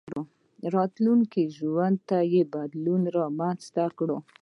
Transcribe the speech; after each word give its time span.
راتلونکي 0.75 1.43
ژوند 1.57 1.97
ته 2.09 2.17
بدلون 2.53 3.01
رامنځته 3.17 3.83
کړئ. 3.97 4.17